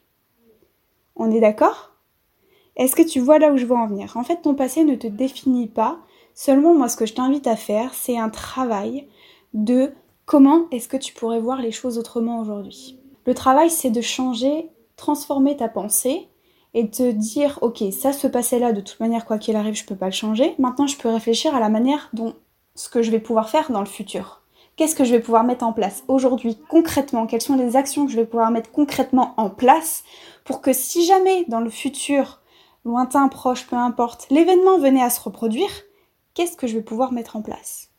On 1.15 1.31
est 1.31 1.41
d'accord? 1.41 1.93
Est-ce 2.77 2.97
que 2.97 3.07
tu 3.07 3.21
vois 3.21 3.39
là 3.39 3.53
où 3.53 3.59
je 3.59 3.67
veux 3.67 3.77
en 3.77 3.87
venir? 3.87 4.17
En 4.17 4.25
fait, 4.25 4.41
ton 4.41 4.55
passé 4.55 4.83
ne 4.83 4.95
te 4.95 5.07
définit 5.07 5.67
pas. 5.67 5.99
Seulement, 6.33 6.75
moi, 6.75 6.89
ce 6.89 6.97
que 6.97 7.05
je 7.05 7.13
t'invite 7.13 7.47
à 7.47 7.57
faire, 7.57 7.93
c'est 7.93 8.17
un 8.17 8.31
travail 8.31 9.07
de 9.53 9.93
comment 10.25 10.63
est-ce 10.71 10.89
que 10.89 10.97
tu 10.97 11.13
pourrais 11.13 11.41
voir 11.41 11.61
les 11.61 11.71
choses 11.71 11.99
autrement 11.99 12.41
aujourd'hui. 12.41 12.99
Le 13.27 13.35
travail, 13.35 13.69
c'est 13.69 13.91
de 13.91 14.01
changer, 14.01 14.71
transformer 14.97 15.55
ta 15.55 15.69
pensée 15.69 16.29
et 16.73 16.89
te 16.89 17.11
dire, 17.11 17.59
ok, 17.61 17.85
ça 17.93 18.15
se 18.15 18.27
passait 18.27 18.59
là, 18.59 18.73
de 18.73 18.81
toute 18.81 19.01
manière, 19.01 19.27
quoi 19.27 19.37
qu'il 19.37 19.57
arrive, 19.57 19.75
je 19.75 19.85
peux 19.85 19.97
pas 19.97 20.07
le 20.07 20.13
changer. 20.13 20.55
Maintenant, 20.59 20.87
je 20.87 20.97
peux 20.97 21.11
réfléchir 21.11 21.55
à 21.55 21.61
la 21.61 21.69
manière 21.69 22.09
dont 22.15 22.33
ce 22.79 22.89
que 22.89 23.03
je 23.03 23.11
vais 23.11 23.21
pouvoir 23.21 23.51
faire 23.51 23.71
dans 23.71 23.81
le 23.81 23.87
futur 23.87 24.39
qu'est-ce 24.79 24.95
que 24.95 25.05
je 25.05 25.11
vais 25.11 25.21
pouvoir 25.21 25.45
mettre 25.45 25.67
en 25.67 25.73
place 25.75 26.05
aujourd'hui 26.09 26.57
concrètement? 26.69 27.27
Quelles 27.27 27.43
sont 27.43 27.57
les 27.57 27.77
actions 27.77 28.07
que 28.07 28.13
je 28.13 28.17
vais 28.17 28.25
pouvoir 28.25 28.51
mettre 28.51 28.71
concrètement 28.71 29.35
en 29.37 29.51
place 29.51 30.05
pour 30.45 30.63
que 30.63 30.73
si 30.73 31.05
jamais 31.05 31.45
dans 31.49 31.61
le 31.61 31.69
futur, 31.69 32.41
lointain, 32.85 33.29
proche, 33.29 33.67
peu 33.67 33.77
importe, 33.77 34.29
l'événement 34.31 34.79
venait 34.79 35.03
à 35.03 35.11
se 35.11 35.21
reproduire, 35.21 35.69
qu'est-ce 36.33 36.57
que 36.57 36.69
je 36.69 36.77
vais 36.77 36.83
pouvoir 36.83 37.13
mettre 37.13 37.37
en 37.37 37.43
place? 37.43 37.91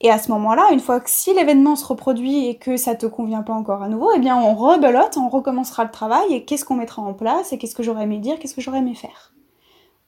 Et 0.00 0.10
à 0.10 0.18
ce 0.18 0.30
moment-là, 0.30 0.70
une 0.72 0.80
fois 0.80 1.00
que 1.00 1.10
si 1.10 1.34
l'événement 1.34 1.76
se 1.76 1.84
reproduit 1.84 2.46
et 2.46 2.56
que 2.56 2.76
ça 2.76 2.94
te 2.94 3.06
convient 3.06 3.42
pas 3.42 3.52
encore 3.52 3.82
à 3.82 3.88
nouveau, 3.88 4.10
eh 4.14 4.18
bien 4.18 4.36
on 4.36 4.54
rebelote, 4.54 5.16
on 5.16 5.28
recommencera 5.28 5.84
le 5.84 5.90
travail 5.90 6.32
et 6.32 6.44
qu'est-ce 6.44 6.64
qu'on 6.64 6.76
mettra 6.76 7.02
en 7.02 7.14
place 7.14 7.52
et 7.52 7.58
qu'est-ce 7.58 7.74
que 7.74 7.82
j'aurais 7.82 8.04
aimé 8.04 8.18
dire, 8.18 8.38
qu'est-ce 8.38 8.54
que 8.54 8.60
j'aurais 8.60 8.78
aimé 8.78 8.94
faire. 8.94 9.32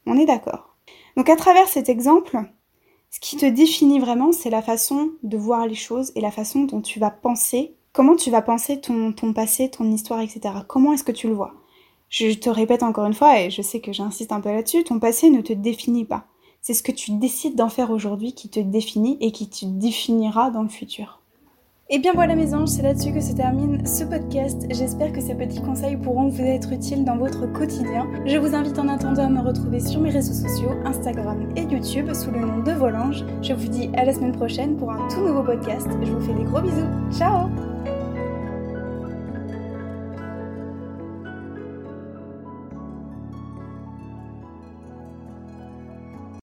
On 0.05 0.17
est 0.17 0.25
d'accord. 0.25 0.75
Donc 1.17 1.29
à 1.29 1.35
travers 1.35 1.67
cet 1.67 1.89
exemple, 1.89 2.39
ce 3.15 3.21
qui 3.21 3.37
te 3.37 3.45
définit 3.45 4.01
vraiment, 4.01 4.33
c'est 4.33 4.49
la 4.49 4.61
façon 4.61 5.11
de 5.23 5.37
voir 5.37 5.67
les 5.67 5.73
choses 5.73 6.11
et 6.15 6.19
la 6.21 6.31
façon 6.31 6.65
dont 6.65 6.81
tu 6.81 6.99
vas 6.99 7.11
penser, 7.11 7.73
comment 7.93 8.17
tu 8.17 8.29
vas 8.29 8.41
penser 8.41 8.81
ton, 8.81 9.13
ton 9.13 9.31
passé, 9.31 9.69
ton 9.69 9.89
histoire, 9.89 10.19
etc. 10.19 10.41
Comment 10.67 10.91
est-ce 10.91 11.05
que 11.05 11.13
tu 11.13 11.29
le 11.29 11.33
vois? 11.33 11.53
Je 12.09 12.33
te 12.33 12.49
répète 12.49 12.83
encore 12.83 13.05
une 13.05 13.13
fois, 13.13 13.39
et 13.39 13.49
je 13.49 13.61
sais 13.61 13.79
que 13.79 13.93
j'insiste 13.93 14.33
un 14.33 14.41
peu 14.41 14.51
là-dessus, 14.51 14.83
ton 14.83 14.99
passé 14.99 15.29
ne 15.29 15.39
te 15.39 15.53
définit 15.53 16.03
pas. 16.03 16.25
C'est 16.61 16.73
ce 16.73 16.83
que 16.83 16.91
tu 16.91 17.11
décides 17.11 17.55
d'en 17.55 17.69
faire 17.69 17.89
aujourd'hui 17.89 18.33
qui 18.33 18.49
te 18.49 18.59
définit 18.59 19.17
et 19.21 19.31
qui 19.31 19.49
te 19.49 19.63
définira 19.63 20.51
dans 20.51 20.63
le 20.63 20.67
futur. 20.67 21.21
Et 21.87 21.99
bien 21.99 22.13
voilà 22.13 22.35
mes 22.35 22.55
anges, 22.55 22.69
c'est 22.69 22.81
là-dessus 22.81 23.13
que 23.13 23.21
se 23.21 23.33
termine 23.33 23.85
ce 23.85 24.03
podcast. 24.03 24.65
J'espère 24.71 25.13
que 25.13 25.21
ces 25.21 25.35
petits 25.35 25.61
conseils 25.61 25.97
pourront 25.97 26.29
vous 26.29 26.41
être 26.41 26.71
utiles 26.71 27.05
dans 27.05 27.15
votre 27.15 27.45
quotidien. 27.53 28.07
Je 28.25 28.37
vous 28.37 28.55
invite 28.55 28.79
en 28.79 28.87
attendant 28.87 29.25
à 29.25 29.29
me 29.29 29.41
retrouver 29.41 29.79
sur 29.79 30.01
mes 30.01 30.09
réseaux 30.09 30.33
sociaux, 30.33 30.71
Instagram 30.83 31.47
et 31.55 31.61
YouTube 31.61 32.11
sous 32.13 32.31
le 32.31 32.39
nom 32.39 32.63
de 32.63 32.71
Volange. 32.71 33.23
Je 33.43 33.53
vous 33.53 33.67
dis 33.67 33.91
à 33.95 34.03
la 34.03 34.13
semaine 34.13 34.35
prochaine 34.35 34.77
pour 34.77 34.91
un 34.91 35.07
tout 35.09 35.21
nouveau 35.21 35.43
podcast. 35.43 35.87
Je 36.01 36.11
vous 36.11 36.21
fais 36.21 36.33
des 36.33 36.43
gros 36.43 36.61
bisous. 36.61 36.89
Ciao 37.11 37.49